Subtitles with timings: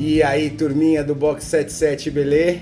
[0.00, 2.60] E aí, turminha do Box 77, belê?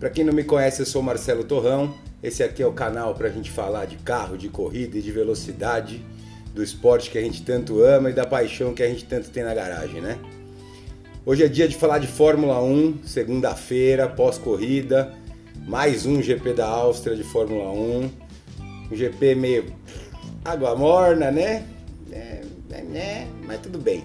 [0.00, 1.94] Pra quem não me conhece, eu sou Marcelo Torrão.
[2.20, 6.04] Esse aqui é o canal pra gente falar de carro, de corrida e de velocidade,
[6.52, 9.44] do esporte que a gente tanto ama e da paixão que a gente tanto tem
[9.44, 10.18] na garagem, né?
[11.24, 15.14] Hoje é dia de falar de Fórmula 1, segunda-feira, pós-corrida,
[15.68, 18.10] mais um GP da Áustria de Fórmula 1.
[18.90, 19.72] Um GP meio
[20.44, 21.64] água morna, né?
[22.10, 23.28] É, é, né?
[23.46, 24.04] Mas tudo bem.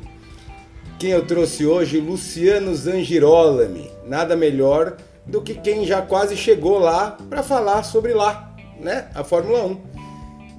[1.01, 1.99] Quem eu trouxe hoje?
[1.99, 3.89] Luciano Zangirolami.
[4.05, 9.07] Nada melhor do que quem já quase chegou lá para falar sobre lá, né?
[9.15, 9.77] A Fórmula 1.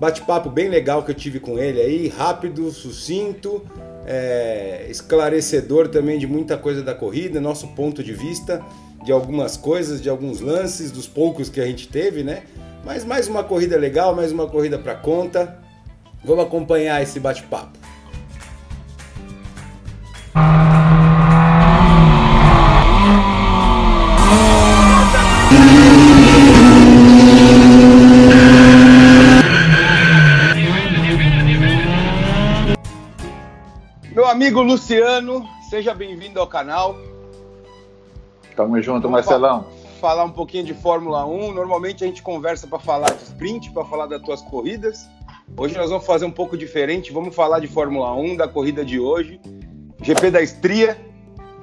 [0.01, 3.63] Bate-papo bem legal que eu tive com ele aí, rápido, sucinto,
[4.05, 8.61] é, esclarecedor também de muita coisa da corrida, nosso ponto de vista
[9.05, 12.43] de algumas coisas, de alguns lances, dos poucos que a gente teve, né?
[12.85, 15.57] Mas mais uma corrida legal, mais uma corrida para conta.
[16.25, 17.82] Vamos acompanhar esse bate-papo.
[34.43, 36.99] Amigo Luciano, seja bem-vindo ao canal.
[38.57, 39.65] Tamo junto, Vamos Marcelão.
[40.01, 41.53] Falar um pouquinho de Fórmula 1.
[41.53, 45.09] Normalmente a gente conversa para falar de sprint, para falar das tuas corridas.
[45.57, 47.13] Hoje nós vamos fazer um pouco diferente.
[47.13, 49.41] Vamos falar de Fórmula 1, da corrida de hoje.
[50.01, 50.99] GP da Estria.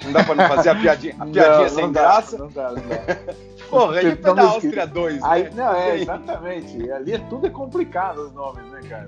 [0.06, 2.38] Não dá para não fazer a piadinha, a piadinha não, sem não graça.
[2.38, 3.18] Não dá, não dá.
[3.70, 5.24] Porra, GP da Áustria 2.
[5.24, 5.52] Aí, né?
[5.56, 6.92] Não, é, exatamente.
[6.92, 9.08] Ali é tudo é complicado os nomes, né, cara?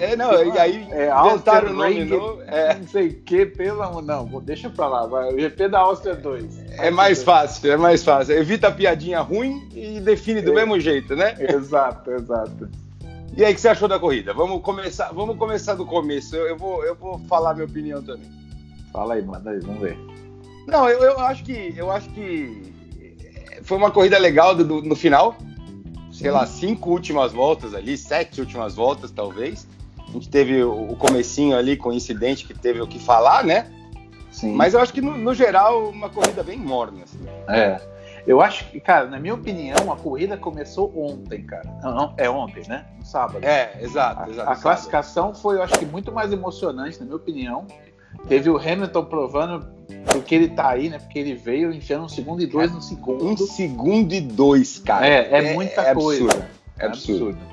[0.00, 2.42] É, não, e aí é, inventaram o nome novo.
[2.46, 2.74] É.
[2.74, 4.02] Não sei o que, pelo amor.
[4.02, 5.06] Não, deixa pra lá.
[5.06, 5.32] Vai.
[5.32, 6.58] O GP da Áustria 2.
[6.78, 8.36] É mais fácil, é mais fácil.
[8.36, 10.54] Evita a piadinha ruim e define do é.
[10.54, 11.34] mesmo jeito, né?
[11.38, 12.68] Exato, exato.
[13.34, 14.34] E aí, o que você achou da corrida?
[14.34, 16.36] Vamos começar, vamos começar do começo.
[16.36, 18.30] Eu, eu, vou, eu vou falar minha opinião também.
[18.92, 19.96] Fala aí, manda aí, vamos ver.
[20.66, 22.71] Não, eu, eu acho que eu acho que
[23.62, 25.36] foi uma corrida legal do, no final.
[26.12, 29.66] Sei lá, cinco últimas voltas ali, sete últimas voltas talvez.
[30.08, 33.44] A gente teve o, o comecinho ali com o incidente que teve o que falar,
[33.44, 33.72] né?
[34.30, 34.54] Sim.
[34.54, 37.04] Mas eu acho que no, no geral uma corrida bem morna.
[37.04, 37.18] Assim.
[37.48, 37.80] É.
[38.26, 41.68] Eu acho que, cara, na minha opinião, a corrida começou ontem, cara.
[41.82, 42.86] Não, não, é ontem, né?
[42.98, 43.44] No sábado.
[43.44, 44.48] É, exato, exato.
[44.48, 47.66] A, a classificação foi, eu acho que, muito mais emocionante, na minha opinião.
[48.28, 49.66] Teve o Hamilton provando
[50.22, 50.98] porque ele tá aí, né?
[50.98, 53.26] Porque ele veio enfiando um segundo e dois no segundo.
[53.26, 55.06] Um segundo e dois, cara.
[55.06, 56.24] É, é, é muita é coisa.
[56.24, 56.46] Absurdo.
[56.78, 57.28] É, absurdo.
[57.28, 57.52] absurdo.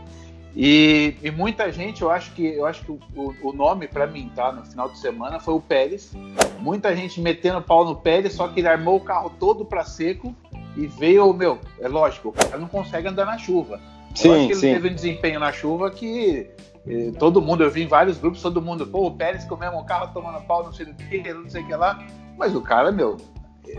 [0.56, 3.00] E, e, muita gente, eu acho que eu acho que o,
[3.44, 4.52] o nome para mim, tá?
[4.52, 6.12] No final de semana foi o Pérez.
[6.60, 10.36] Muita gente metendo pau no Pérez, só que ele armou o carro todo para seco
[10.76, 13.80] e veio, meu, é lógico, o cara não consegue andar na chuva.
[14.16, 14.74] Sim, eu acho que ele sim.
[14.74, 16.50] teve um desempenho na chuva que
[16.90, 19.60] eh, todo mundo, eu vi em vários grupos, todo mundo, pô, o Pérez com o
[19.60, 22.04] mesmo carro tomando pau, não sei o que, não sei o que lá.
[22.38, 23.18] Mas o cara, meu,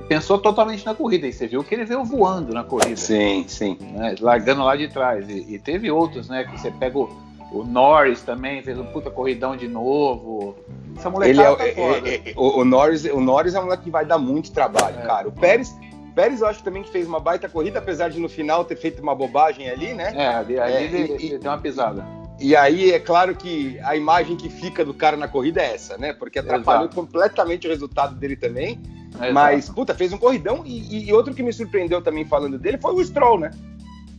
[0.08, 1.26] pensou totalmente na corrida.
[1.26, 2.96] E você viu que ele veio voando na corrida.
[2.96, 3.76] Sim, sim.
[3.80, 5.28] Né, largando lá de trás.
[5.28, 6.44] E, e, teve outros, né?
[6.44, 7.08] Que você pega o,
[7.52, 10.56] o, Norris também, fez um puta corridão de novo.
[10.96, 13.84] Essa molecada ele é, tá é, é, o, o, Norris, o Norris é um moleque
[13.84, 15.28] que vai dar muito trabalho, é, cara.
[15.28, 15.74] O Pérez.
[16.14, 19.00] Pérez, eu acho também que fez uma baita corrida, apesar de no final ter feito
[19.00, 20.12] uma bobagem ali, né?
[20.14, 22.04] É, ali, ali é, ele, e, ele deu uma pisada.
[22.40, 25.98] E aí é claro que a imagem que fica do cara na corrida é essa,
[25.98, 26.14] né?
[26.14, 26.96] Porque atrapalhou Exato.
[26.96, 28.80] completamente o resultado dele também.
[29.14, 29.34] Exato.
[29.34, 30.62] Mas, puta, fez um corridão.
[30.64, 33.50] E, e, outro que me surpreendeu também falando dele foi o Stroll, né?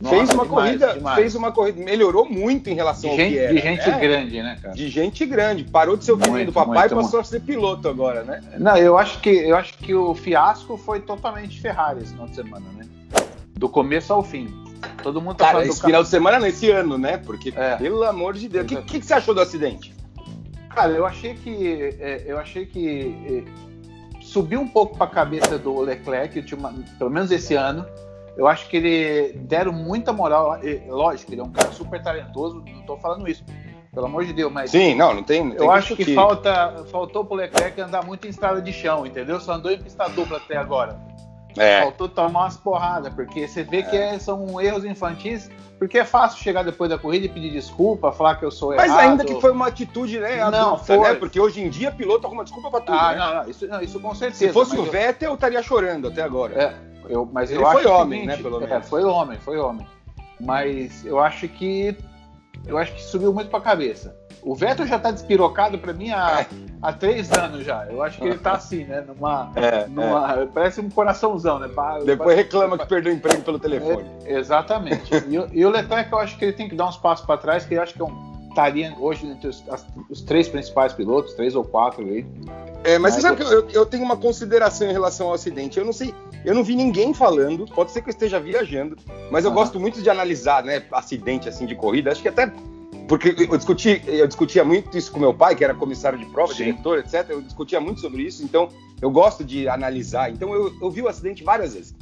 [0.00, 1.16] Nossa, fez uma demais, corrida, demais.
[1.16, 3.54] fez uma corrida, melhorou muito em relação de ao gente, que era.
[3.54, 4.74] De gente é, grande, né, cara?
[4.74, 5.64] De gente grande.
[5.64, 7.18] Parou de ser o filho do papai e passou muito.
[7.18, 8.40] a ser piloto agora, né?
[8.58, 12.34] Não, eu acho que eu acho que o fiasco foi totalmente Ferrari esse final de
[12.34, 12.84] semana, né?
[13.54, 14.48] Do começo ao fim.
[15.02, 17.18] Todo mundo tá Cara, esse final de semana nesse ano, né?
[17.18, 17.76] Porque, é.
[17.76, 18.64] pelo amor de Deus.
[18.64, 19.94] O que, que, que, você achou do acidente?
[20.70, 21.96] Cara, eu achei que.
[22.00, 23.44] É, eu achei que.
[23.48, 23.72] É,
[24.22, 26.42] subiu um pouco para a cabeça do Leclerc,
[26.98, 27.86] pelo menos esse ano.
[28.36, 30.58] Eu acho que ele deram muita moral.
[30.88, 33.44] Lógico, ele é um cara super talentoso, não estou falando isso.
[33.92, 34.70] Pelo amor de Deus, mas.
[34.70, 35.44] Sim, não, não tem.
[35.44, 39.06] Não eu acho que, que, falta, faltou pro Leclerc andar muito em estrada de chão,
[39.06, 39.38] entendeu?
[39.38, 40.98] Só andou em pista dupla até agora.
[41.56, 41.82] É.
[41.82, 43.82] Faltou tomar umas porradas, porque você vê é.
[43.82, 48.12] que é, são erros infantis, porque é fácil chegar depois da corrida e pedir desculpa,
[48.12, 48.96] falar que eu sou Mas errado.
[48.96, 50.98] Mas ainda que foi uma atitude, né, adulta, não, foi.
[50.98, 51.14] né?
[51.14, 53.18] Porque hoje em dia piloto arruma desculpa pra tudo, ah, né?
[53.18, 54.46] não, não, isso, não, isso com certeza.
[54.46, 54.84] Se fosse o.
[54.84, 56.54] Vettel, eu estaria chorando até agora.
[56.54, 56.74] É,
[57.08, 58.86] eu, mas Ele eu foi homem, seguinte, né, pelo é, menos.
[58.86, 59.86] É, foi homem, foi homem.
[60.40, 61.96] Mas eu acho que
[62.66, 64.16] eu acho que subiu muito pra cabeça.
[64.42, 66.46] O Vettel já tá despirocado para mim há, é.
[66.82, 67.86] há três anos já.
[67.86, 69.00] Eu acho que ele tá assim, né?
[69.06, 69.52] Numa.
[69.54, 70.46] É, numa é.
[70.46, 71.68] Parece um coraçãozão, né?
[72.04, 74.04] Depois reclama que perdeu emprego pelo telefone.
[74.24, 75.12] É, exatamente.
[75.14, 77.64] e, e, o Leclerc, eu acho que ele tem que dar uns passos para trás,
[77.64, 81.34] que eu acho que é um, estaria hoje entre os, as, os, três principais pilotos,
[81.34, 82.24] três ou quatro aí.
[82.84, 85.78] É, mas, mas você sabe que eu, eu, tenho uma consideração em relação ao acidente.
[85.78, 86.14] Eu não sei,
[86.44, 88.96] eu não vi ninguém falando, pode ser que eu esteja viajando,
[89.30, 92.10] mas eu gosto muito de analisar, né, acidente assim de corrida.
[92.12, 92.52] Acho que até
[93.08, 96.52] porque eu discuti, eu discutia muito isso com meu pai, que era comissário de prova,
[96.54, 96.64] Sim.
[96.64, 97.26] diretor, etc.
[97.28, 98.68] Eu discutia muito sobre isso, então
[99.00, 100.30] eu gosto de analisar.
[100.30, 101.94] Então eu, eu vi o acidente várias vezes.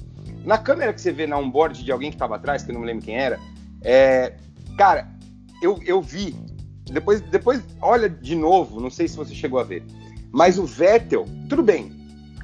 [0.44, 2.81] Na câmera que você vê na onboard de alguém que estava atrás, que eu não
[2.81, 3.38] me lembro quem era,
[3.82, 4.35] é,
[4.76, 5.08] cara,
[5.62, 6.35] eu, eu vi.
[6.91, 9.85] Depois, depois, olha de novo, não sei se você chegou a ver.
[10.33, 11.93] Mas o Vettel, tudo bem.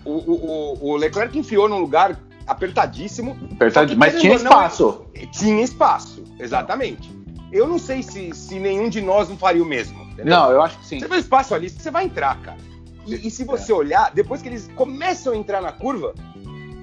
[0.05, 3.37] O, o, o Leclerc enfiou num lugar apertadíssimo.
[3.53, 5.07] Apertadíssimo, mas tinha espaço.
[5.15, 7.11] Não, tinha espaço, exatamente.
[7.53, 10.01] Eu não sei se, se nenhum de nós não faria o mesmo.
[10.05, 10.27] Entendeu?
[10.27, 11.01] Não, eu acho que sim.
[11.01, 12.59] Você vê espaço ali, você vai entrar, cara.
[13.07, 13.75] E, e se você é.
[13.75, 16.15] olhar, depois que eles começam a entrar na curva,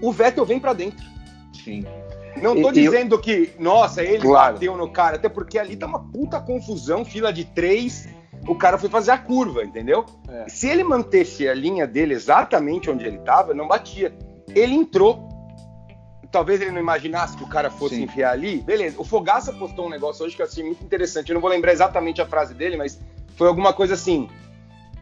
[0.01, 1.03] o Vettel vem para dentro.
[1.63, 1.85] Sim.
[2.41, 3.19] Não tô e, dizendo eu...
[3.19, 4.53] que, nossa, ele claro.
[4.53, 8.07] bateu no cara, até porque ali tá uma puta confusão, fila de três,
[8.47, 10.05] o cara foi fazer a curva, entendeu?
[10.29, 10.49] É.
[10.49, 14.13] Se ele mantesse a linha dele exatamente onde ele tava, não batia.
[14.53, 15.29] Ele entrou.
[16.31, 18.03] Talvez ele não imaginasse que o cara fosse Sim.
[18.03, 18.59] enfiar ali.
[18.61, 18.99] Beleza.
[18.99, 21.29] O Fogaça postou um negócio hoje que eu achei muito interessante.
[21.29, 22.99] Eu não vou lembrar exatamente a frase dele, mas
[23.37, 24.27] foi alguma coisa assim.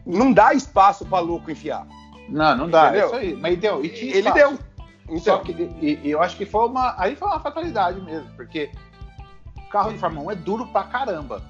[0.04, 1.86] Não dá espaço para louco enfiar.
[2.28, 2.88] Não, não dá.
[2.88, 3.02] Entendeu?
[3.02, 3.36] É isso aí.
[3.40, 3.84] Mas deu.
[3.84, 4.58] E ele deu.
[5.04, 5.20] Então.
[5.20, 6.94] Só que e, e eu acho que foi uma.
[6.98, 8.70] Aí foi uma fatalidade mesmo, porque
[9.56, 11.42] o carro de Fórmula 1 é duro pra caramba.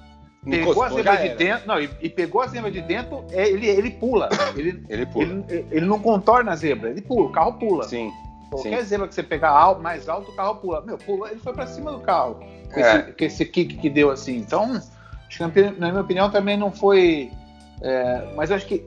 [0.45, 1.69] Pegou a zebra de dentro.
[1.69, 4.29] Não, e, e, pegou a zebra de dentro, é, ele, ele pula.
[4.57, 5.45] Ele, ele pula.
[5.49, 7.85] Ele, ele, não contorna a zebra, ele pula, o carro pula.
[7.85, 8.13] Sim.
[8.51, 8.87] Qualquer sim.
[8.87, 10.83] zebra que você pegar mais alto, o carro pula.
[10.83, 12.41] Meu, pula, ele foi pra cima do carro.
[12.73, 12.81] Com, é.
[12.81, 14.37] esse, com esse kick que deu assim.
[14.37, 14.73] Então,
[15.29, 17.31] acho que na minha opinião também não foi.
[17.81, 18.85] É, mas acho que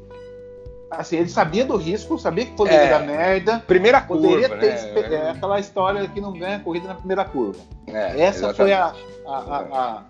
[0.97, 3.63] assim, ele sabia do risco, sabia que poderia é, dar merda.
[3.67, 5.15] Primeira poderia curva, ter, né?
[5.15, 7.59] É aquela história que não ganha corrida na primeira curva.
[7.87, 8.55] É, Essa exatamente.
[8.55, 8.93] foi a,
[9.27, 10.03] a, a,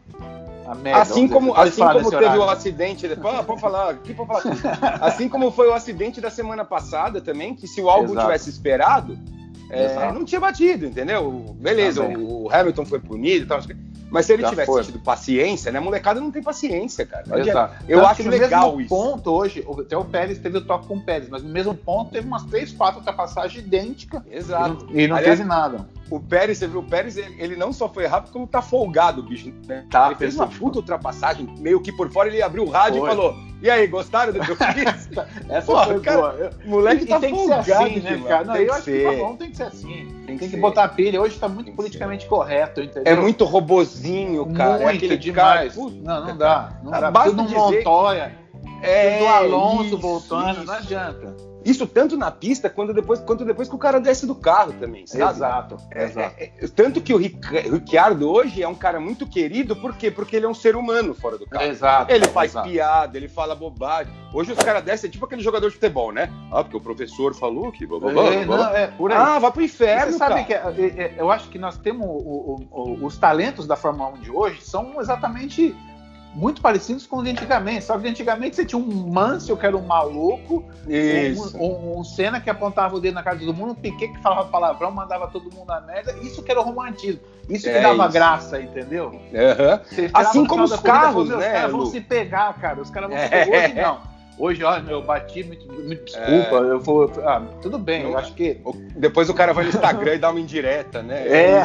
[0.72, 1.02] a, merda.
[1.02, 2.42] Assim como, assim como teve horário.
[2.42, 4.44] o acidente, ah, falar, aqui falar.
[5.02, 9.18] assim como foi o acidente da semana passada também, que se o álbum tivesse esperado,
[9.70, 11.56] é, não tinha batido, entendeu?
[11.56, 13.60] Beleza, o, o, Hamilton foi punido e tal.
[14.16, 14.84] Mas se ele Já tivesse foi.
[14.84, 15.80] tido paciência, né?
[15.80, 17.24] A molecada não tem paciência, cara.
[17.40, 17.76] Exato.
[17.88, 18.90] Eu Tanto acho que legal mesmo isso.
[18.90, 22.12] ponto hoje, até o Pérez teve o toque com o Pérez, mas no mesmo ponto
[22.12, 24.22] teve umas três, quatro ultrapassagens idênticas.
[24.32, 24.88] Exato.
[24.90, 25.86] E não, e não Aliás, teve nada.
[26.10, 29.52] O Pérez, você viu, o Pérez, ele, não só foi rápido, como tá folgado, bicho.
[29.68, 29.86] Né?
[29.90, 33.10] Tá, ele fez uma puta ultrapassagem, meio que por fora, ele abriu o rádio foi.
[33.10, 35.10] e falou: E aí, gostaram do que eu fiz?
[35.50, 36.50] Essa Porra, foi cara, boa.
[36.66, 38.46] moleque e, tá e tem folgado, que ser assim, né, cara?
[38.46, 39.16] Não, tem eu acho ser.
[39.16, 39.88] que o tem que ser assim.
[39.88, 41.20] Tem, tem que, que botar pilha.
[41.20, 43.12] Hoje tá muito tem politicamente correto, entendeu?
[43.12, 44.84] É muito robozinho, cara.
[44.84, 45.76] É muito é demais.
[45.76, 46.80] Cara, não, não dá.
[46.84, 47.12] Não dá.
[47.12, 48.46] Basta Tudo Montoya.
[48.82, 50.66] É, do Alonso isso, voltando, isso.
[50.66, 51.55] não adianta.
[51.66, 55.08] Isso tanto na pista quanto depois, quanto depois que o cara desce do carro também,
[55.08, 55.24] sabe?
[55.24, 55.78] Exato.
[55.90, 56.36] É, exato.
[56.38, 60.12] É, é, tanto que o Ricciardo hoje é um cara muito querido, por quê?
[60.12, 61.66] Porque ele é um ser humano fora do carro.
[61.66, 62.14] Exato.
[62.14, 62.70] Ele faz exato.
[62.70, 64.14] piada, ele fala bobagem.
[64.32, 66.32] Hoje os caras descem, é tipo aquele jogador de futebol, né?
[66.52, 67.88] Ah, porque o professor falou que.
[67.88, 68.94] Blá, blá, blá, é, é.
[69.14, 70.12] Ah, vai pro inferno.
[70.12, 70.72] Você sabe cara.
[70.72, 74.20] que é, eu acho que nós temos o, o, o, os talentos da Fórmula 1
[74.20, 75.76] de hoje são exatamente
[76.36, 77.86] muito parecidos com os de antigamente.
[77.86, 81.58] Só que antigamente você tinha um Mansell que era um maluco, Isso.
[81.58, 84.10] Um, um, um Senna que apontava o dedo na cara de todo mundo, um Piquet
[84.10, 86.14] que falava palavrão, mandava todo mundo na merda.
[86.22, 87.22] Isso que era o romantismo.
[87.50, 88.14] Isso que é dava isso.
[88.14, 89.10] graça, entendeu?
[89.12, 90.10] Uhum.
[90.14, 91.38] Assim como os carros, né?
[91.38, 92.82] Os caras vão se pegar, cara.
[92.82, 93.66] Os caras vão se pegar.
[93.66, 94.15] Hoje não.
[94.38, 96.58] Hoje, olha, eu bati, muito, muito desculpa.
[96.58, 96.72] É...
[96.72, 97.10] Eu vou.
[97.24, 98.60] Ah, tudo bem, eu acho que.
[98.98, 101.26] Depois o cara vai no Instagram e dá uma indireta, né?
[101.26, 101.64] É,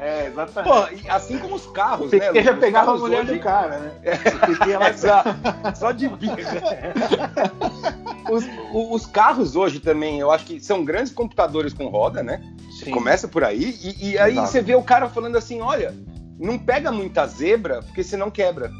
[0.00, 0.72] é, exatamente.
[0.72, 2.18] Pô, assim como os carros, né?
[2.18, 3.34] Porque já pegava a mulher hoje...
[3.34, 3.92] do cara, né?
[4.02, 4.72] É.
[4.72, 4.92] Ela...
[4.94, 5.22] só,
[5.74, 6.34] só de birra.
[8.30, 12.42] os, os carros hoje também, eu acho que são grandes computadores com roda, né?
[12.80, 12.90] Sim.
[12.90, 14.48] Começa por aí, e, e aí Exato.
[14.48, 15.94] você vê o cara falando assim: olha,
[16.36, 18.72] não pega muita zebra, porque senão quebra.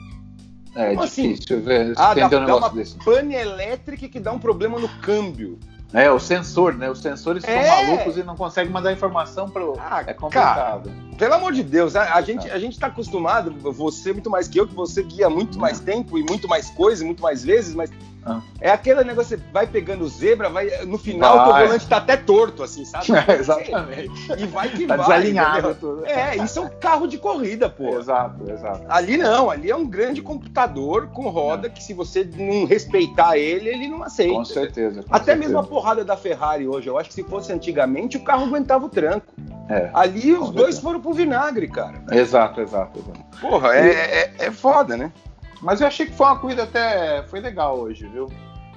[0.75, 1.33] É assim?
[1.33, 1.93] difícil ver.
[1.97, 2.97] Ah, dá, um dá uma desse.
[3.05, 5.59] pane elétrica que dá um problema no câmbio.
[5.93, 6.89] É, o sensor, né?
[6.89, 7.61] Os sensores é.
[7.61, 9.77] estão malucos e não conseguem mandar informação para o.
[9.79, 10.89] Ah, é complicado.
[10.89, 14.47] Cara, pelo amor de Deus, a, a gente, a gente tá acostumado, você muito mais
[14.47, 17.75] que eu, que você guia muito mais tempo e muito mais coisas, muito mais vezes,
[17.75, 17.91] mas
[18.25, 18.41] ah.
[18.61, 22.17] É aquele negócio, você vai pegando zebra, vai, no final o teu volante tá até
[22.17, 23.07] torto, assim, sabe?
[23.31, 24.33] É, exatamente.
[24.39, 25.07] E vai que tá vai.
[25.07, 26.07] Desalinhado tudo.
[26.07, 27.99] É, isso é um carro de corrida, pô.
[27.99, 28.85] Exato, exato.
[28.89, 31.71] Ali não, ali é um grande computador com roda é.
[31.71, 34.35] que se você não respeitar ele, ele não aceita.
[34.35, 35.03] Com certeza.
[35.03, 35.39] Com até certeza.
[35.39, 38.85] mesmo a porrada da Ferrari hoje, eu acho que se fosse antigamente, o carro aguentava
[38.85, 39.33] o tranco.
[39.69, 42.03] É, ali os dois foram pro vinagre, cara.
[42.11, 42.99] Exato, exato.
[42.99, 43.21] exato.
[43.41, 45.13] Porra, é, é, é foda, né?
[45.61, 47.23] Mas eu achei que foi uma corrida até.
[47.25, 48.29] Foi legal hoje, viu?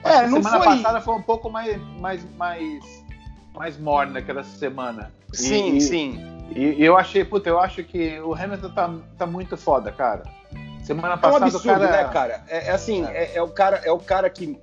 [0.03, 0.75] É, não semana foi...
[0.75, 3.05] passada foi um pouco mais, mais, mais,
[3.55, 5.11] mais morna aquela semana.
[5.31, 6.19] Sim, e, sim.
[6.55, 10.23] E, e, eu achei, puta, eu acho que o Hamilton tá, tá muito foda, cara.
[10.83, 12.03] Semana passada é um absurdo, o cara...
[12.03, 12.43] né, cara?
[12.49, 13.23] É, é assim, é.
[13.23, 13.31] é.
[13.35, 14.59] É, o cara, é o cara que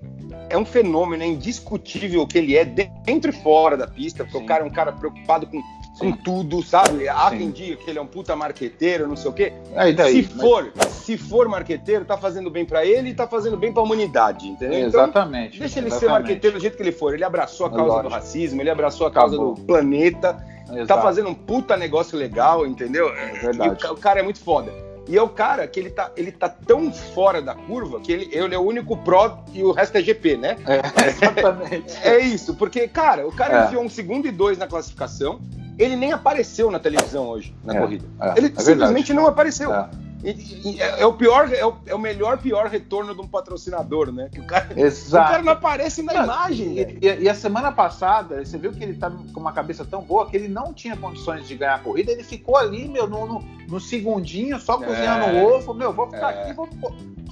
[0.51, 4.45] é um fenômeno, é indiscutível que ele é dentro e fora da pista, porque Sim.
[4.45, 5.63] o cara é um cara preocupado com,
[6.01, 7.09] com tudo, sabe?
[7.09, 9.53] Há quem diga que ele é um puta marqueteiro, não sei o quê.
[9.77, 13.57] Aí, daí, se for, se for marqueteiro, tá fazendo bem para ele e tá fazendo
[13.57, 14.79] bem para a humanidade, entendeu?
[14.79, 15.57] Então, exatamente.
[15.57, 16.01] Então, deixa ele exatamente.
[16.01, 17.13] ser marqueteiro do jeito que ele for.
[17.13, 19.55] Ele abraçou a causa do racismo, ele abraçou a causa Acabou.
[19.55, 20.33] do planeta,
[20.67, 20.87] tá Exato.
[20.87, 23.09] tá fazendo um puta negócio legal, entendeu?
[23.11, 23.87] É verdade.
[23.87, 24.73] O, o cara é muito foda.
[25.11, 28.29] E é o cara que ele tá, ele tá tão fora da curva que ele,
[28.31, 30.57] ele é o único Pro e o resto é GP, né?
[30.67, 30.81] É,
[31.11, 31.99] exatamente.
[32.03, 33.67] é isso, porque, cara, o cara é.
[33.67, 35.41] enfiou um segundo e dois na classificação,
[35.83, 38.05] ele nem apareceu na televisão hoje, na é, corrida.
[38.21, 39.73] É, ele é simplesmente não apareceu.
[39.73, 39.89] É.
[40.23, 44.13] E, e, é, o pior, é o, é o, melhor pior retorno de um patrocinador,
[44.13, 44.29] né?
[44.31, 45.25] Que o cara, Exato.
[45.25, 46.79] O cara não aparece na não, imagem.
[46.79, 50.29] E, e, a semana passada, você viu que ele tá com uma cabeça tão boa
[50.29, 53.45] que ele não tinha condições de ganhar a corrida, ele ficou ali, meu, no, no,
[53.67, 56.69] no segundinho, só cozinhando é, o ovo, meu, vou ficar é, aqui, vou,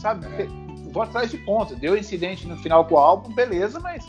[0.00, 0.26] sabe,
[0.90, 1.74] vou atrás de ponta.
[1.76, 4.06] Deu incidente no final com o álbum, beleza, mas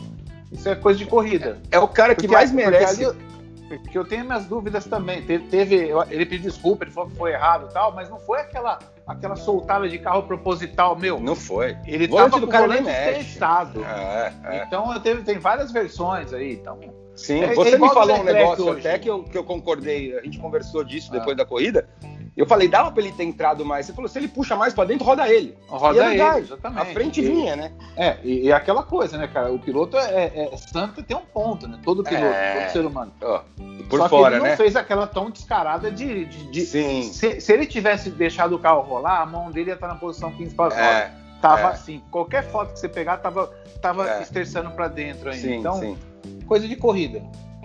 [0.50, 1.58] isso é coisa de corrida.
[1.70, 3.04] É, o cara que porque, mais merece.
[3.04, 3.29] Ali,
[3.78, 5.22] porque eu tenho minhas dúvidas também.
[5.22, 8.40] Teve, teve, ele pediu desculpa, ele falou que foi errado e tal, mas não foi
[8.40, 11.20] aquela, aquela soltada de carro proposital, meu.
[11.20, 11.76] Não foi.
[11.86, 13.84] Ele volante tava do com cara volante testado.
[13.84, 14.64] É, é.
[14.64, 16.54] Então teve, tem várias versões aí.
[16.54, 16.78] Então,
[17.14, 18.80] Sim, é, você é me falou um negócio hoje.
[18.80, 21.18] até que eu, que eu concordei, a gente conversou disso ah.
[21.18, 21.88] depois da corrida.
[22.36, 23.86] Eu falei, dava pra ele ter entrado mais.
[23.86, 25.56] Você falou, se ele puxa mais pra dentro, roda ele.
[25.68, 26.80] Roda é ele, exatamente.
[26.80, 27.72] A frente e, vinha, né?
[27.96, 29.52] É, e, e, aquela coisa, né, cara?
[29.52, 31.78] O piloto é, é, é santo e tem um ponto, né?
[31.84, 32.60] Todo piloto, é...
[32.60, 33.12] todo ser humano.
[33.20, 33.40] Oh,
[33.88, 34.56] por Só fora, ele não né?
[34.56, 36.24] fez aquela tão descarada de...
[36.24, 37.02] de, de Sim.
[37.02, 40.32] Se, se, ele tivesse deixado o carro rolar, a mão dele ia estar na posição
[40.32, 40.82] 15 para fora.
[40.82, 41.72] É, tava é.
[41.72, 42.02] assim.
[42.10, 43.48] Qualquer foto que você pegar, tava,
[43.82, 45.42] tava esterçando para dentro ainda.
[45.42, 45.98] Sim, então, sim.
[46.46, 47.22] coisa de corrida.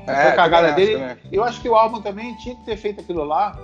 [0.08, 1.18] É, foi cagada dele.
[1.32, 3.58] Eu acho que o álbum também tinha que ter feito aquilo lá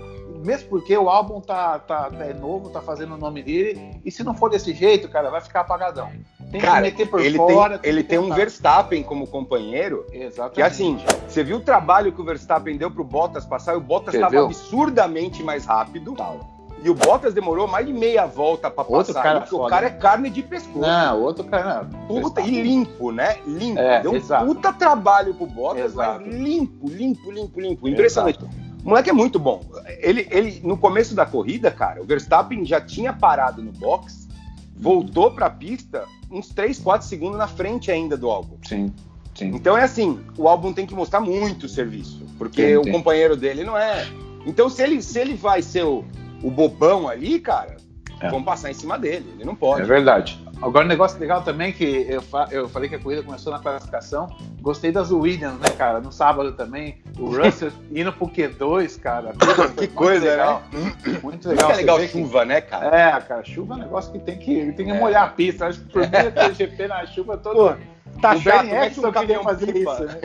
[0.43, 4.11] mesmo porque o álbum tá, tá, tá, é novo, tá fazendo o nome dele, e
[4.11, 6.09] se não for desse jeito, cara, vai ficar apagadão.
[6.51, 7.79] Tem cara, que meter por ele fora.
[7.79, 10.05] Tem, ele tem um Verstappen como companheiro.
[10.11, 10.55] Exatamente.
[10.55, 13.81] Que assim, você viu o trabalho que o Verstappen deu pro Bottas passar, e o
[13.81, 16.13] Bottas estava absurdamente mais rápido.
[16.13, 16.61] Tal.
[16.83, 19.21] E o Bottas demorou mais de meia volta para passar.
[19.21, 20.79] Cara porque o cara é carne de pescoço.
[20.79, 21.87] Não, outro cara.
[22.09, 22.21] Não.
[22.21, 23.37] Puta, e limpo, né?
[23.45, 23.79] Limpo.
[23.79, 24.45] É, Deu um exato.
[24.45, 26.21] puta trabalho pro Bottas, exato.
[26.25, 27.87] mas limpo, limpo, limpo, limpo.
[27.87, 28.39] Impressionante.
[28.39, 28.60] Exato.
[28.83, 29.61] O moleque é muito bom.
[29.99, 34.27] Ele, ele, no começo da corrida, cara, o Verstappen já tinha parado no box,
[34.75, 38.57] voltou para a pista uns 3, 4 segundos na frente ainda do álbum.
[38.63, 38.91] Sim,
[39.35, 39.51] sim.
[39.53, 42.91] Então é assim, o álbum tem que mostrar muito serviço, porque sim, o sim.
[42.91, 44.07] companheiro dele não é.
[44.45, 46.03] Então se ele, se ele vai ser o,
[46.41, 47.77] o bobão ali, cara,
[48.19, 48.29] é.
[48.29, 49.83] vão passar em cima dele, ele não pode.
[49.83, 50.41] É verdade.
[50.61, 53.57] Agora, um negócio legal também que eu, fa eu falei que a corrida começou na
[53.57, 54.27] classificação.
[54.61, 55.99] Gostei das Williams, né, cara?
[55.99, 57.01] No sábado também.
[57.21, 59.33] O Russell indo pro Q2, cara.
[59.77, 60.63] que coisa, legal.
[60.71, 61.19] né?
[61.21, 61.69] Muito legal.
[61.69, 62.45] Muito é legal chuva, que...
[62.45, 62.97] né, cara?
[62.97, 64.99] É, cara, chuva é um negócio que tem que, tem que é.
[64.99, 65.67] molhar a pista.
[65.67, 67.77] Acho que por mim ter GP na chuva todo.
[68.19, 70.19] Tá o chato, Ben Exton queria fazer isso, né?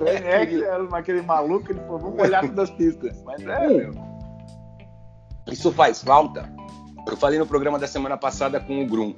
[0.00, 3.22] O Ben Exton era aquele maluco, ele falou, vamos molhar todas as pistas.
[3.24, 3.76] Mas é, hum.
[3.76, 4.08] meu.
[5.50, 6.50] Isso faz falta.
[7.06, 9.14] Eu falei no programa da semana passada com o Grum.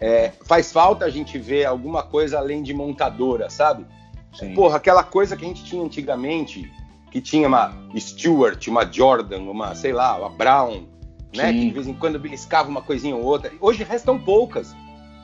[0.00, 3.86] É, faz falta a gente ver alguma coisa além de montadora, sabe?
[4.32, 4.54] Sim.
[4.54, 6.70] Porra, aquela coisa que a gente tinha antigamente,
[7.10, 10.86] que tinha uma Stewart, uma Jordan, uma, sei lá, uma Brown,
[11.34, 11.52] né?
[11.52, 13.52] Que de vez em quando beliscava uma coisinha ou outra.
[13.60, 14.74] Hoje restam poucas.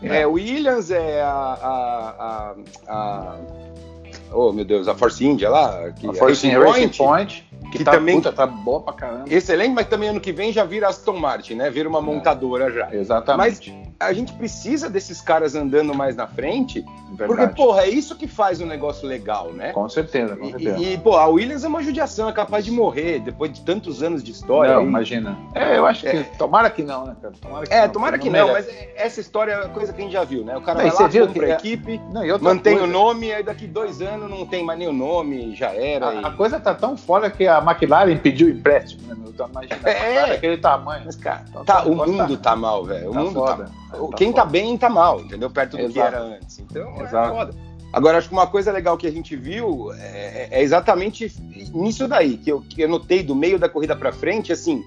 [0.03, 2.55] É, é Williams é a, a, a,
[2.89, 3.39] a,
[4.33, 5.91] Oh, meu Deus, a Force India lá.
[5.93, 9.25] Que, a Force India Point, Point que, que tá, também puta, tá boa pra caramba.
[9.29, 11.71] Excelente, mas também ano que vem já vira Aston Martin, né?
[11.71, 12.03] Vira uma é.
[12.03, 12.95] montadora já.
[12.95, 13.73] Exatamente.
[13.73, 17.27] Mas a gente precisa desses caras andando mais na frente, Verdade.
[17.27, 19.73] porque, porra, é isso que faz um negócio legal, né?
[19.73, 20.79] Com certeza, com certeza.
[20.79, 24.03] E, e, pô, a Williams é uma judiação, é capaz de morrer depois de tantos
[24.03, 24.75] anos de história.
[24.75, 24.87] Não, aí.
[24.87, 25.37] imagina.
[25.55, 26.09] É, eu acho que.
[26.09, 26.23] É.
[26.39, 27.35] Tomara que não, né, cara?
[27.41, 30.05] Tomara que é, não, tomara que não, não mas essa história é coisa que a
[30.05, 30.57] gente já viu, né?
[30.57, 32.89] O cara não, vai lá, compra a é- equipe, não, mantém coisa...
[32.89, 36.09] o nome, aí daqui dois anos não tem mais nem o nome, já era.
[36.09, 36.25] A, e...
[36.25, 39.33] a coisa tá tão fora que a McLaren pediu empréstimo, né, meu?
[39.33, 39.89] Tô imaginando.
[39.89, 41.03] É, aquele tamanho.
[41.05, 43.11] Mas, cara, então, tá, o mundo tá, tá mal, velho.
[43.11, 43.65] O tá mundo foda.
[43.65, 45.51] tá Tá Quem tá bem tá mal, entendeu?
[45.51, 45.93] Perto do Exato.
[45.93, 46.59] que era antes.
[46.59, 47.29] Então, é Exato.
[47.29, 47.55] é foda.
[47.93, 51.33] Agora, acho que uma coisa legal que a gente viu é, é exatamente
[51.73, 54.85] nisso daí, que eu, que eu notei do meio da corrida para frente, assim,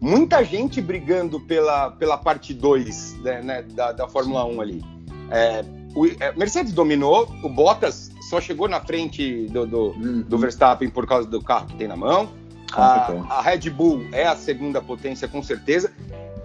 [0.00, 4.84] muita gente brigando pela, pela parte 2 né, né, da, da Fórmula 1 ali.
[5.30, 5.62] É,
[5.96, 10.22] o é, Mercedes dominou, o Bottas só chegou na frente do, do, uhum.
[10.28, 12.28] do Verstappen por causa do carro que tem na mão.
[12.72, 15.90] A, a, Red Bull é a segunda potência, com certeza.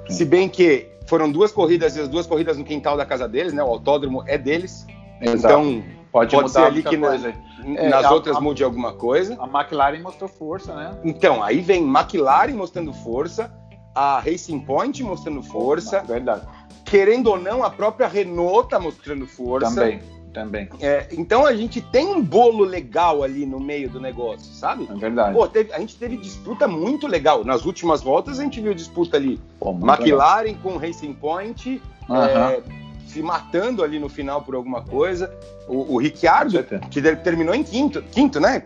[0.08, 0.14] Sim.
[0.14, 3.52] Se bem que foram duas corridas e as duas corridas no quintal da casa deles,
[3.52, 3.62] né?
[3.62, 4.86] O autódromo é deles.
[5.20, 5.54] Exato.
[5.54, 9.38] Então, pode, pode ser ali que na, é, nas a, outras a, mude alguma coisa.
[9.38, 10.98] A McLaren mostrou força, né?
[11.04, 13.52] Então, aí vem McLaren mostrando força,
[13.94, 16.02] a Racing Point mostrando força.
[16.02, 16.48] Verdade.
[16.92, 19.74] Querendo ou não, a própria Renault tá mostrando força.
[19.74, 20.02] Também,
[20.34, 20.70] também.
[20.82, 24.90] É, então a gente tem um bolo legal ali no meio do negócio, sabe?
[24.92, 25.34] É verdade.
[25.34, 27.46] Pô, teve, a gente teve disputa muito legal.
[27.46, 29.40] Nas últimas voltas a gente viu disputa ali.
[29.58, 30.62] Pô, McLaren legal.
[30.62, 31.82] com Racing Point.
[32.10, 32.18] Uhum.
[32.18, 32.62] É,
[33.08, 35.34] se matando ali no final por alguma coisa.
[35.70, 38.64] O, o Ricciardo, que terminou em quinto, quinto, né?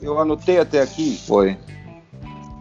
[0.00, 1.20] Eu anotei até aqui.
[1.26, 1.58] Foi.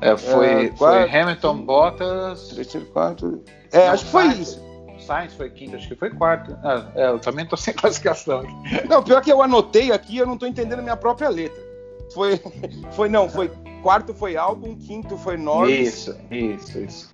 [0.01, 2.47] É, foi, é, foi Hamilton, Bottas.
[2.49, 3.43] Terceiro, quarto.
[3.71, 4.64] É, Não, acho que foi isso.
[5.05, 6.57] Sainz foi quinto, acho que foi quarto.
[6.63, 8.87] Ah, é, eu também tô sem classificação aqui.
[8.87, 11.61] Não, pior que eu anotei aqui, eu não tô entendendo a minha própria letra.
[12.13, 12.39] Foi,
[12.93, 16.07] foi não, foi quarto foi álbum, quinto foi Norris.
[16.07, 17.11] Isso, isso, isso.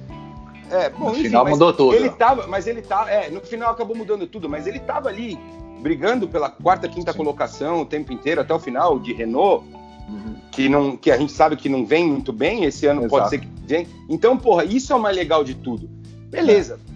[0.69, 1.95] É, bom, no enfim, final mudou tudo.
[1.95, 5.37] Ele tava, mas ele tá, é, no final acabou mudando tudo, mas ele tava ali
[5.81, 7.17] brigando pela quarta, quinta Sim.
[7.17, 9.65] colocação o tempo inteiro até o final de Renault,
[10.07, 10.35] uhum.
[10.51, 13.09] que não, que a gente sabe que não vem muito bem esse ano, Exato.
[13.09, 13.87] pode ser que vem.
[14.07, 15.89] Então, porra, isso é o mais legal de tudo.
[16.29, 16.79] Beleza.
[16.87, 16.90] É.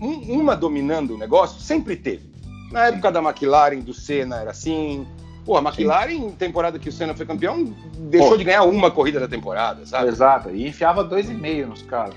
[0.00, 2.30] Um, uma dominando o negócio sempre teve.
[2.70, 5.06] Na época da McLaren, do Senna era assim,
[5.44, 6.30] Pô, a McLaren, Sim.
[6.30, 7.64] temporada que o Senna foi campeão,
[7.98, 8.36] deixou Pô.
[8.38, 10.08] de ganhar uma corrida da temporada, sabe?
[10.08, 12.14] Exato, e enfiava dois e meio nos caras.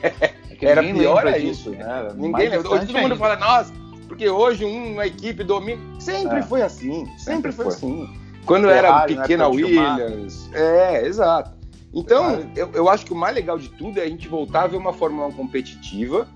[0.60, 1.81] É era pior é isso, né?
[1.81, 2.69] Era ninguém lembra.
[2.72, 3.72] Hoje todo mundo fala, nossa,
[4.07, 5.79] porque hoje uma equipe domina.
[6.00, 6.41] Sempre é.
[6.41, 8.10] foi assim, sempre, sempre foi, foi, assim.
[8.46, 10.50] Quando Ferrari, era pequena Williams.
[10.53, 11.51] É, exato.
[11.93, 14.67] Então, eu, eu acho que o mais legal de tudo é a gente voltar a
[14.67, 16.27] ver uma Fórmula 1 competitiva.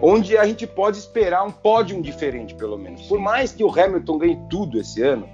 [0.00, 3.02] Onde a gente pode esperar um pódio diferente, pelo menos.
[3.02, 5.28] Por mais que o Hamilton ganhe tudo esse ano,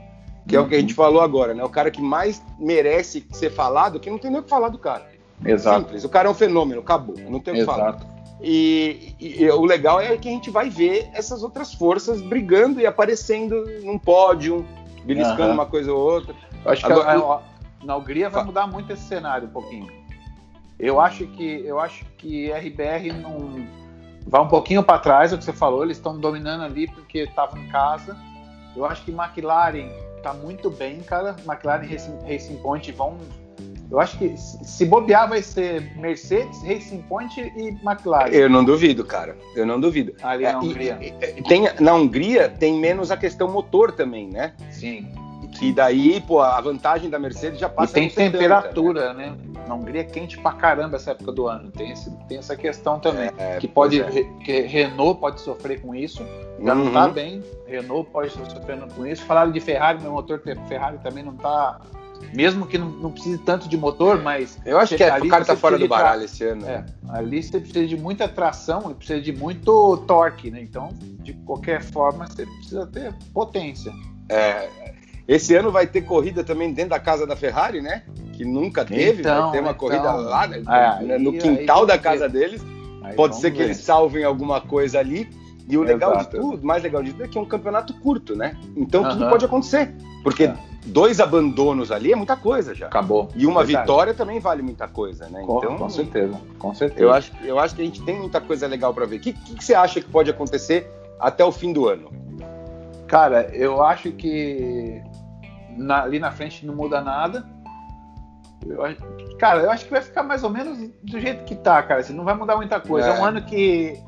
[0.47, 1.62] que é o que a gente falou agora, né?
[1.62, 4.78] O cara que mais merece ser falado, que não tem nem o que falar do
[4.78, 5.07] cara.
[5.45, 5.80] Exato.
[5.80, 6.04] Simples.
[6.04, 7.16] O cara é um fenômeno, acabou.
[7.28, 7.99] Não tem o que falar.
[8.40, 12.80] E, e, e, o legal é que a gente vai ver essas outras forças brigando
[12.80, 14.64] e aparecendo num pódio,
[15.04, 15.54] beliscando uhum.
[15.54, 16.35] uma coisa ou outra.
[16.64, 17.42] Eu acho Agora, que a, a,
[17.85, 19.88] na Hungria vai mudar muito esse cenário um pouquinho.
[20.78, 23.66] Eu acho que eu acho que RBR não
[24.29, 27.21] vai um pouquinho para trás, é o que você falou, eles estão dominando ali porque
[27.21, 28.17] estavam em casa.
[28.77, 29.89] Eu acho que McLaren
[30.23, 31.35] tá muito bem, cara.
[31.47, 33.17] McLaren e Racing, Racing Point vão.
[33.91, 38.29] Eu acho que se bobear vai ser Mercedes, Racing Point e McLaren.
[38.29, 39.37] Eu não duvido, cara.
[39.57, 40.12] Eu não duvido.
[40.23, 40.99] Ali na é, Hungria.
[41.01, 44.53] E, tem, na Hungria tem menos a questão motor também, né?
[44.71, 45.11] Sim.
[45.59, 47.90] Que daí, pô, a vantagem da Mercedes já passa.
[47.90, 49.31] E tem temperatura, né?
[49.31, 49.64] né?
[49.66, 51.71] Na Hungria é quente pra caramba essa época do ano.
[51.73, 53.31] Tem, esse, tem essa questão também.
[53.37, 54.01] É, que pode.
[54.01, 54.23] É.
[54.44, 56.25] Que Renault pode sofrer com isso.
[56.62, 56.85] Já uhum.
[56.85, 57.42] não tá bem.
[57.66, 59.25] Renault pode estar sofrendo com isso.
[59.25, 61.81] Falaram de Ferrari, meu motor Ferrari também não tá.
[62.33, 64.61] Mesmo que não, não precise tanto de motor, mas.
[64.64, 66.64] Eu acho que é, o cara tá fora do baralho esse ano.
[66.66, 70.62] É, ali você precisa de muita tração e precisa de muito torque, né?
[70.62, 70.90] Então,
[71.21, 73.92] de qualquer forma, você precisa ter potência.
[74.29, 74.68] É,
[75.29, 78.03] esse ano vai ter corrida também dentro da casa da Ferrari, né?
[78.33, 79.21] Que nunca teve.
[79.21, 81.19] Então, vai ter uma então, corrida lá né?
[81.19, 82.64] no quintal da casa deles.
[83.03, 83.64] Aí Pode ser que ver.
[83.64, 85.29] eles salvem alguma coisa ali.
[85.69, 86.35] E o legal Exato.
[86.35, 88.57] de tudo, mais legal de tudo, é que é um campeonato curto, né?
[88.75, 89.11] Então uhum.
[89.11, 89.95] tudo pode acontecer.
[90.23, 90.57] Porque é.
[90.87, 92.87] dois abandonos ali é muita coisa já.
[92.87, 93.29] Acabou.
[93.37, 95.43] E uma vitória também vale muita coisa, né?
[95.45, 97.03] Com, então, com certeza, com certeza.
[97.03, 99.17] Eu acho, eu acho que a gente tem muita coisa legal para ver.
[99.17, 102.11] O que, que, que você acha que pode acontecer até o fim do ano?
[103.07, 105.03] Cara, eu acho que
[105.79, 107.47] na, ali na frente não muda nada.
[108.67, 108.83] Eu,
[109.38, 112.01] cara, eu acho que vai ficar mais ou menos do jeito que tá, cara.
[112.01, 113.09] Assim, não vai mudar muita coisa.
[113.09, 113.99] É, é um ano que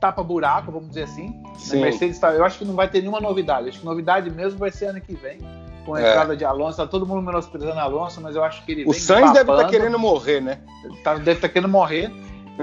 [0.00, 1.42] tapa buraco, vamos dizer assim.
[1.56, 1.80] Sim.
[1.80, 3.68] Mercedes tá, eu acho que não vai ter nenhuma novidade.
[3.68, 5.38] Acho que novidade mesmo vai ser ano que vem.
[5.84, 6.08] Com a é.
[6.08, 9.32] entrada de Alonso, tá todo mundo menosprezando Alonso, mas eu acho que ele O Sainz
[9.32, 10.60] deve estar tá querendo morrer, né?
[11.02, 12.12] Tá, deve estar tá querendo morrer.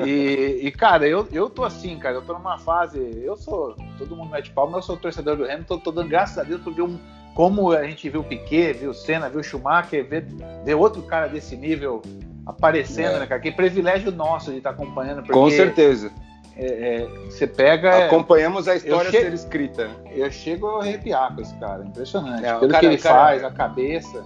[0.06, 3.00] E, e, cara, eu, eu tô assim, cara, eu tô numa fase.
[3.24, 3.76] Eu sou.
[3.98, 6.74] Todo mundo mete palma, eu sou torcedor do Hamilton, tô dando graças a Deus por
[6.74, 7.00] ver um,
[7.36, 10.26] como a gente viu o Piquet, viu o Senna, viu o Schumacher, ver,
[10.64, 12.02] ver outro cara desse nível
[12.46, 13.20] aparecendo, é.
[13.20, 13.42] né, cara?
[13.42, 15.28] Que privilégio nosso de estar tá acompanhando.
[15.28, 16.10] Com certeza.
[16.56, 18.06] É, é, você pega.
[18.06, 19.20] Acompanhamos a história che...
[19.20, 19.90] ser escrita.
[20.12, 22.46] Eu chego a arrepiar com esse cara, impressionante.
[22.46, 23.16] É, Pelo cara, que ele cara...
[23.16, 24.24] faz, a cabeça.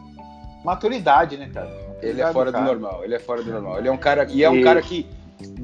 [0.63, 1.67] Maturidade, né, cara?
[1.67, 3.79] Maturidade ele é fora do, do normal, ele é fora do normal.
[3.79, 4.27] Ele é um cara.
[4.29, 4.63] E é um e...
[4.63, 5.09] cara que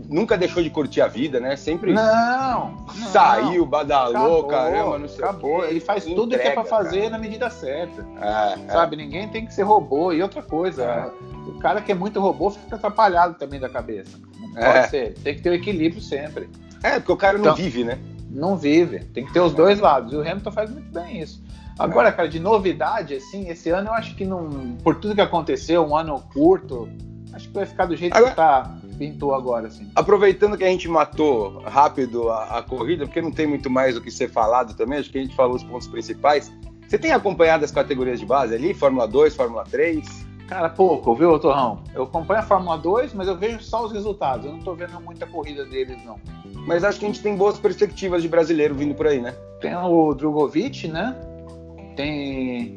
[0.10, 1.56] nunca deixou de curtir a vida, né?
[1.56, 5.66] Sempre não, saiu, badalou, acabou, caramba, não sei acabou.
[5.66, 7.10] Ele faz tudo entrega, que é para fazer cara.
[7.12, 8.06] na medida certa.
[8.22, 8.72] É, é.
[8.72, 8.96] sabe?
[8.96, 9.00] É.
[9.00, 10.12] Ninguém tem que ser robô.
[10.14, 11.50] E outra coisa, é.
[11.50, 14.18] o cara que é muito robô fica atrapalhado também da cabeça.
[14.40, 14.88] Não pode é.
[14.88, 15.14] ser.
[15.16, 16.50] Tem que ter o equilíbrio sempre.
[16.84, 18.00] É, porque o cara não então, vive, né?
[18.30, 19.00] Não vive.
[19.00, 20.14] Tem que ter os dois lados.
[20.14, 21.44] E o Hamilton faz muito bem isso.
[21.78, 24.78] Agora, cara, de novidade, assim, esse ano eu acho que não.
[24.82, 26.88] Por tudo que aconteceu, um ano curto,
[27.34, 29.90] acho que vai ficar do jeito Agora, que tá pintou agora, assim.
[29.96, 34.02] Aproveitando que a gente matou rápido a, a, corrida, porque não tem muito mais o
[34.02, 36.52] que ser falado também, acho que a gente falou os pontos principais.
[36.88, 38.74] Você tem acompanhado as categorias de base ali?
[38.74, 40.26] Fórmula 2, Fórmula 3?
[40.48, 41.84] Cara, pouco, viu, Torrão?
[41.94, 44.46] Eu acompanho a Fórmula 2, mas eu vejo só os resultados.
[44.46, 46.20] Eu não tô vendo muita corrida deles, não.
[46.68, 49.36] Mas acho que a gente tem boas perspectivas de brasileiro vindo por aí, né?
[49.60, 51.16] Tem o Drogovic, né?
[51.96, 52.76] Tem.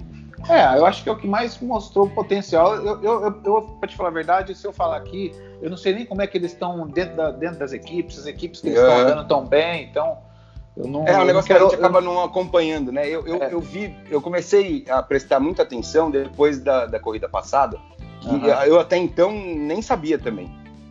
[0.49, 2.77] É, eu acho que é o que mais mostrou potencial.
[2.77, 5.77] Eu, eu, eu, eu pra te falar a verdade, se eu falar aqui, eu não
[5.77, 8.69] sei nem como é que eles estão dentro, da, dentro das equipes, as equipes que
[8.69, 10.19] eles estão andando tão bem, então.
[10.77, 13.09] Não, é um negócio quero, que a gente acaba não acompanhando, né?
[13.09, 13.53] Eu, eu, é.
[13.53, 17.77] eu, vi, eu comecei a prestar muita atenção depois da, da corrida passada,
[18.21, 18.47] que uhum.
[18.47, 20.49] eu até então nem sabia também.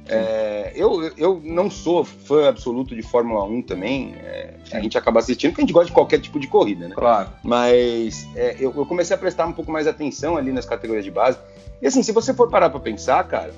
[0.09, 4.15] É, eu, eu não sou fã absoluto de Fórmula 1 também.
[4.15, 6.95] É, a gente acaba assistindo porque a gente gosta de qualquer tipo de corrida, né?
[6.95, 7.29] Claro.
[7.43, 11.11] Mas é, eu, eu, comecei a prestar um pouco mais atenção ali nas categorias de
[11.11, 11.37] base.
[11.81, 13.53] E assim, se você for parar para pensar, cara,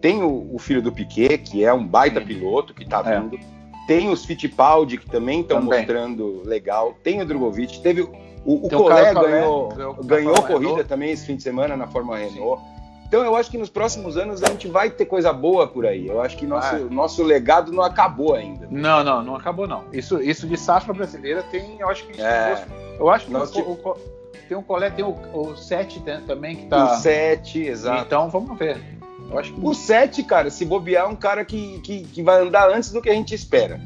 [0.00, 2.26] tem o, o, filho do Piquet, que é um baita Sim.
[2.26, 3.18] piloto que tá é.
[3.18, 3.38] vindo.
[3.86, 6.94] Tem os Fittipaldi, que também estão mostrando legal.
[7.02, 7.80] Tem o Drogovic.
[7.80, 8.02] Teve
[8.44, 9.68] o, o Colé ganhou,
[10.04, 10.84] ganhou corrida Renault.
[10.84, 12.62] também esse fim de semana na Fórmula Renault.
[13.14, 16.08] Então eu acho que nos próximos anos a gente vai ter coisa boa por aí.
[16.08, 16.78] Eu acho que nosso, ah.
[16.90, 18.66] nosso legado não acabou ainda.
[18.68, 19.84] Não, não, não acabou não.
[19.92, 22.64] Isso, isso de safra brasileira tem, eu acho que é.
[22.98, 23.96] eu acho que Nosso, o, o,
[24.48, 26.86] tem um colé, tem o, o 7 também que tá.
[26.86, 28.02] O 7, exato.
[28.04, 28.82] Então vamos ver.
[29.30, 29.60] Eu acho que...
[29.64, 33.00] O 7, cara, se bobear, é um cara que, que, que vai andar antes do
[33.00, 33.80] que a gente espera.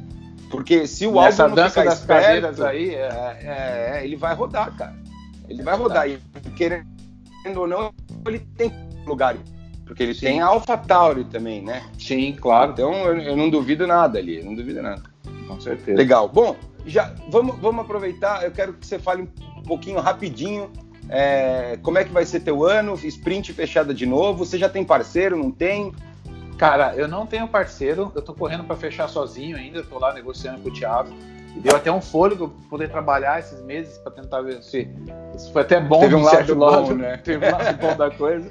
[0.50, 3.36] Porque se o Essa álbum não ficar das esperto, aí, é...
[3.42, 4.96] É, é, ele vai rodar, cara.
[5.46, 6.08] Ele vai rodar.
[6.08, 6.18] E
[6.56, 6.86] querendo
[7.58, 7.92] ou não,
[8.26, 9.36] ele tem lugar.
[9.88, 10.26] Porque ele Sim.
[10.26, 11.82] tem a AlphaTauri também, né?
[11.98, 12.72] Sim, claro.
[12.72, 15.02] Então eu, eu, não duvido nada ali, não duvido nada.
[15.48, 15.96] Com certeza.
[15.96, 16.28] Legal.
[16.28, 16.54] Bom,
[16.86, 18.44] já vamos, vamos aproveitar.
[18.44, 19.22] Eu quero que você fale
[19.56, 20.70] um pouquinho rapidinho.
[21.08, 22.94] É, como é que vai ser teu ano?
[23.02, 24.44] Sprint fechada de novo?
[24.44, 25.38] Você já tem parceiro?
[25.38, 25.92] Não tem?
[26.58, 28.12] Cara, eu não tenho parceiro.
[28.14, 29.82] Eu tô correndo para fechar sozinho ainda.
[29.82, 31.14] Tô lá negociando com o Thiago.
[31.56, 34.86] E deu até um fôlego poder trabalhar esses meses para tentar ver se
[35.34, 36.00] isso foi até bom.
[36.00, 37.16] Teve um lado bom, né?
[37.24, 38.50] Teve um lado bom da coisa.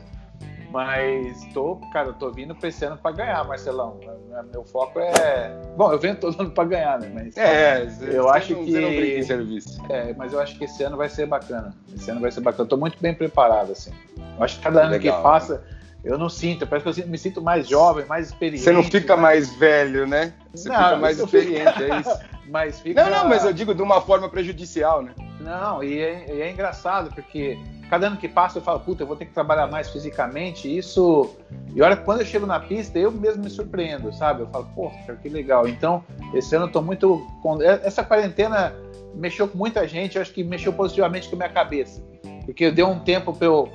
[0.71, 3.99] Mas tô, cara, tô vindo pra esse ano pra ganhar, Marcelão.
[4.51, 5.58] Meu foco é.
[5.77, 7.10] Bom, eu venho todo ano pra ganhar, né?
[7.13, 8.71] Mas é, eu acho que.
[8.71, 9.82] Você não brinca em serviço.
[9.89, 11.73] É, mas eu acho que esse ano vai ser bacana.
[11.95, 12.63] Esse ano vai ser bacana.
[12.63, 13.91] Eu tô muito bem preparado, assim.
[14.17, 15.17] Eu acho que cada ano Legal.
[15.17, 15.63] que passa,
[16.03, 16.67] eu não sinto.
[16.67, 18.63] Parece que eu me sinto mais jovem, mais experiente.
[18.63, 20.34] Você não fica mais, mais velho, né?
[20.53, 22.19] Você não, fica mais experiente, é isso.
[22.49, 23.03] mas fica...
[23.03, 25.13] Não, não, mas eu digo de uma forma prejudicial, né?
[25.39, 27.58] Não, e é, e é engraçado, porque
[27.89, 30.76] cada ano que passa eu falo, puta, eu vou ter que trabalhar mais fisicamente.
[30.76, 31.36] Isso.
[31.73, 34.41] E olha, quando eu chego na pista, eu mesmo me surpreendo, sabe?
[34.41, 35.67] Eu falo, pô, que legal.
[35.67, 37.26] Então, esse ano eu tô muito.
[37.84, 38.73] Essa quarentena
[39.15, 42.02] mexeu com muita gente, eu acho que mexeu positivamente com a minha cabeça.
[42.45, 43.69] Porque deu um tempo para eu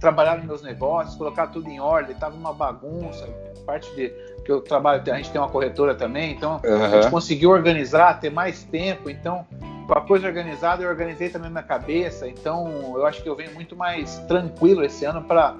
[0.00, 3.28] trabalhar nos meus negócios, colocar tudo em ordem, tava uma bagunça,
[3.66, 4.08] parte de
[4.44, 6.84] que eu trabalho, a gente tem uma corretora também, então uhum.
[6.84, 9.44] a gente conseguiu organizar, ter mais tempo, então
[9.88, 13.74] a coisa organizada, eu organizei também na cabeça, então eu acho que eu venho muito
[13.74, 15.54] mais tranquilo esse ano para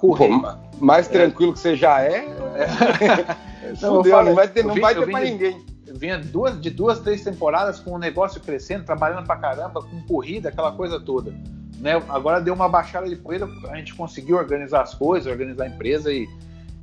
[0.00, 0.28] correr.
[0.28, 1.54] Pô, mais tranquilo é.
[1.54, 2.24] que você já é?
[2.24, 3.76] é.
[3.82, 5.64] não, Fudeu, não vai ter, não vai ter para ninguém.
[5.96, 10.48] Vinha duas, de duas, três temporadas com o negócio crescendo, trabalhando para caramba, com corrida,
[10.48, 11.32] aquela coisa toda.
[11.78, 12.02] Né?
[12.08, 16.12] Agora deu uma baixada de poeira, a gente conseguiu organizar as coisas, organizar a empresa
[16.12, 16.26] e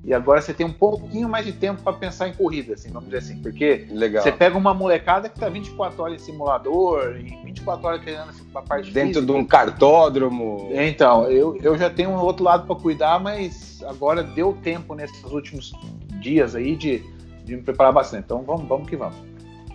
[0.03, 3.09] e agora você tem um pouquinho mais de tempo para pensar em corrida, assim, vamos
[3.09, 3.41] dizer assim.
[3.41, 4.23] Porque Legal.
[4.23, 8.61] você pega uma molecada que tá 24 horas em simulador, e 24 horas treinando a
[8.63, 9.33] parte Dentro física.
[9.33, 10.69] de um cartódromo.
[10.73, 15.23] Então, eu, eu já tenho um outro lado para cuidar, mas agora deu tempo nesses
[15.25, 15.71] últimos
[16.19, 17.03] dias aí de,
[17.45, 18.23] de me preparar bastante.
[18.25, 19.17] Então vamos, vamos que vamos.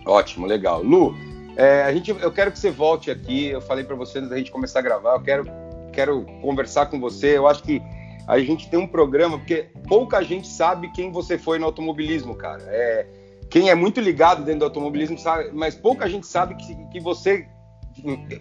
[0.05, 0.83] Ótimo, legal.
[0.83, 1.15] Lu,
[1.55, 3.47] é, a gente, eu quero que você volte aqui.
[3.47, 5.45] Eu falei para você antes da gente começar a gravar, eu quero,
[5.93, 7.37] quero conversar com você.
[7.37, 7.81] Eu acho que
[8.27, 12.61] a gente tem um programa, porque pouca gente sabe quem você foi no automobilismo, cara.
[12.67, 13.07] É,
[13.49, 17.47] quem é muito ligado dentro do automobilismo sabe, mas pouca gente sabe que, que você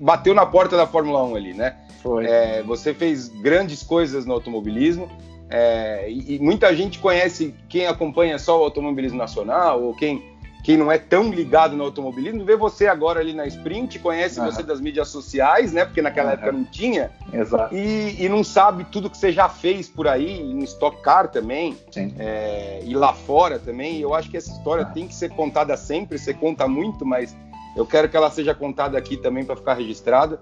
[0.00, 1.76] bateu na porta da Fórmula 1 ali, né?
[2.02, 2.26] Foi.
[2.26, 5.08] É, você fez grandes coisas no automobilismo.
[5.48, 10.35] É, e, e, muita gente conhece quem acompanha só o automobilismo nacional ou quem
[10.66, 14.46] quem não é tão ligado no automobilismo, vê você agora ali na Sprint, conhece uhum.
[14.46, 15.84] você das mídias sociais, né?
[15.84, 16.34] Porque naquela uhum.
[16.34, 17.12] época não tinha.
[17.32, 17.72] Exato.
[17.72, 21.76] E, e, não sabe tudo que você já fez por aí, em Stock Car também,
[22.18, 24.00] é, e lá fora também.
[24.00, 24.92] Eu acho que essa história uhum.
[24.92, 27.36] tem que ser contada sempre, você conta muito, mas
[27.76, 30.40] eu quero que ela seja contada aqui também para ficar registrada.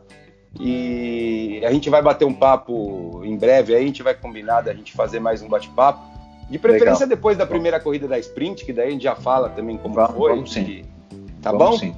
[0.59, 4.73] E a gente vai bater um papo em breve aí, a gente vai combinar da
[4.73, 6.14] gente fazer mais um bate-papo.
[6.51, 7.17] De preferência Legal.
[7.17, 10.17] depois da primeira corrida da sprint, que daí a gente já fala também como vamos,
[10.17, 10.31] foi.
[10.35, 10.85] Vamos sim.
[11.41, 11.79] Tá vamos bom?
[11.79, 11.97] Sim.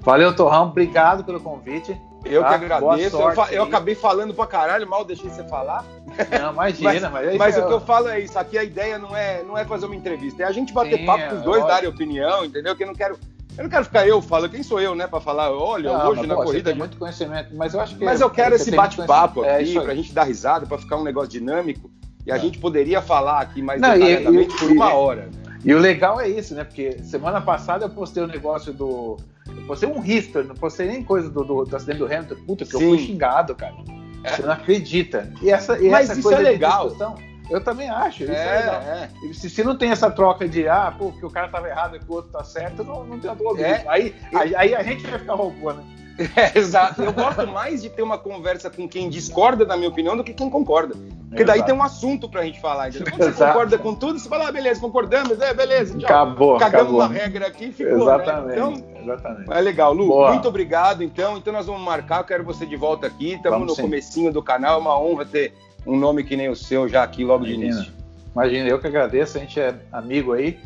[0.00, 0.68] Valeu, Torrão.
[0.68, 1.96] Obrigado pelo convite.
[2.24, 2.48] Eu tá?
[2.50, 3.16] que agradeço.
[3.16, 5.84] Eu, fa eu, acabei falando pra caralho, mal deixei você falar.
[6.40, 8.38] Não, imagina, mas, mas, mas o que eu falo é isso.
[8.38, 11.06] Aqui a ideia não é, não é fazer uma entrevista, é a gente bater sim,
[11.06, 12.76] papo com os dois, darem opinião, entendeu?
[12.76, 13.18] Que eu não quero
[13.56, 16.26] Eu não quero ficar eu falando, quem sou eu, né, para falar, olha, não, hoje
[16.26, 16.70] na pô, corrida.
[16.70, 18.04] Tem muito conhecimento, mas eu acho que.
[18.04, 21.04] Mas eu quero esse bate-papo é aqui, é pra gente dar risada, para ficar um
[21.04, 21.90] negócio dinâmico.
[22.26, 22.38] E a é.
[22.38, 25.28] gente poderia falar aqui mais não, detalhadamente e, e, por uma hora.
[25.64, 26.64] E o legal é isso, né?
[26.64, 29.16] Porque semana passada eu postei o um negócio do.
[29.46, 32.36] Eu postei um history, não postei nem coisa do, do, do acidente do Hamilton.
[32.46, 32.82] Puta, que Sim.
[32.82, 33.74] eu fui xingado, cara.
[34.24, 34.30] É.
[34.30, 35.32] Você não acredita.
[35.40, 36.90] E essa, e Mas essa isso é legal.
[37.50, 38.22] Eu também acho.
[38.22, 39.32] Isso é, é, é.
[39.32, 41.98] Se, se, não tem essa troca de, ah, pô, que o cara tava errado e
[41.98, 43.66] que o outro tá certo, não, não tem a dúvida.
[43.66, 43.84] É.
[43.86, 45.78] Aí, aí, aí, a gente vai ficar roubando.
[45.78, 45.84] Né?
[46.36, 47.02] É, exato.
[47.02, 50.34] Eu gosto mais de ter uma conversa com quem discorda da minha opinião do que
[50.34, 50.94] quem concorda.
[51.28, 52.90] Porque daí tem um assunto pra gente falar.
[52.90, 53.10] Entendeu?
[53.10, 53.52] Quando você exato.
[53.52, 56.04] concorda com tudo, você fala, ah, beleza, concordamos, é, beleza, tchau.
[56.04, 57.00] Acabou, Cagamos acabou.
[57.00, 57.96] uma regra aqui e ficou.
[57.96, 58.02] Né?
[58.02, 58.46] Exatamente.
[58.46, 58.54] Né?
[58.54, 59.52] Então, exatamente.
[59.52, 59.94] É legal.
[59.94, 60.32] Lu, Boa.
[60.32, 61.38] muito obrigado, então.
[61.38, 63.32] Então nós vamos marcar, eu quero você de volta aqui.
[63.32, 63.82] Estamos no sim.
[63.82, 65.54] comecinho do canal, é uma honra ter
[65.86, 67.64] um nome que nem o seu já aqui logo Imagina.
[67.64, 67.92] de início.
[68.34, 70.58] Imagina, eu que agradeço, a gente é amigo aí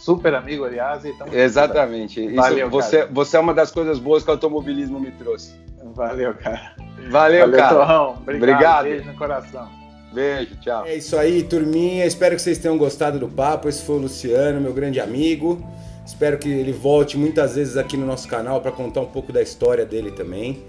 [0.00, 1.04] super amigo, aliás.
[1.04, 2.24] Então, Exatamente.
[2.24, 5.54] Isso, Valeu, você, você é uma das coisas boas que o automobilismo me trouxe.
[5.94, 6.74] Valeu, cara.
[7.10, 7.74] Valeu, Valeu cara.
[7.74, 8.10] Torrão.
[8.20, 8.42] Obrigado.
[8.42, 8.84] Obrigado.
[8.84, 9.68] Beijo no coração.
[10.12, 10.86] Beijo, tchau.
[10.86, 12.04] É isso aí, turminha.
[12.06, 13.68] Espero que vocês tenham gostado do papo.
[13.68, 15.64] Esse foi o Luciano, meu grande amigo.
[16.04, 19.40] Espero que ele volte muitas vezes aqui no nosso canal para contar um pouco da
[19.40, 20.64] história dele também.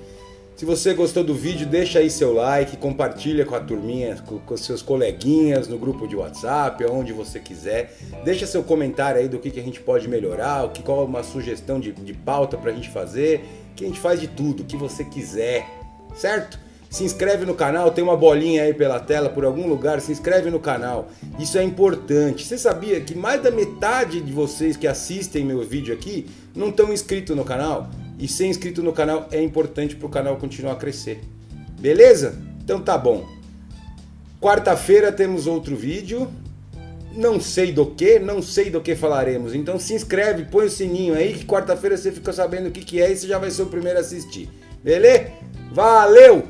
[0.62, 4.56] Se você gostou do vídeo, deixa aí seu like, compartilha com a turminha, com, com
[4.56, 7.98] seus coleguinhas no grupo de WhatsApp, onde você quiser.
[8.24, 11.04] Deixa seu comentário aí do que, que a gente pode melhorar, o que, qual é
[11.04, 13.44] uma sugestão de, de pauta pra gente fazer,
[13.76, 15.66] que a gente faz de tudo, o que você quiser,
[16.14, 16.60] certo?
[16.92, 20.52] Se inscreve no canal, tem uma bolinha aí pela tela por algum lugar, se inscreve
[20.52, 21.08] no canal.
[21.40, 22.46] Isso é importante.
[22.46, 26.94] Você sabia que mais da metade de vocês que assistem meu vídeo aqui não estão
[26.94, 27.90] inscritos no canal?
[28.22, 31.22] E ser inscrito no canal é importante para o canal continuar a crescer.
[31.80, 32.40] Beleza?
[32.64, 33.28] Então tá bom.
[34.40, 36.30] Quarta-feira temos outro vídeo.
[37.16, 39.56] Não sei do que, não sei do que falaremos.
[39.56, 43.02] Então se inscreve, põe o sininho aí que quarta-feira você fica sabendo o que, que
[43.02, 44.48] é e você já vai ser o primeiro a assistir.
[44.84, 45.32] Beleza?
[45.72, 46.48] Valeu!